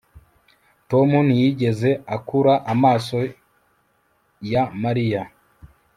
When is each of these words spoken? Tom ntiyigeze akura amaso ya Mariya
Tom 0.89 1.09
ntiyigeze 1.27 1.89
akura 2.15 2.53
amaso 2.73 3.17
ya 4.51 4.63
Mariya 4.83 5.21